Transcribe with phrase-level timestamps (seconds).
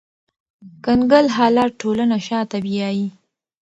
[0.85, 3.07] کنګل حالت ټولنه شاته بیایي